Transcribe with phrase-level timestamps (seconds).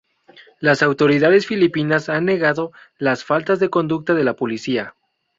[0.59, 4.95] Las autoridades filipinas han negado las faltas de conducta de la policía.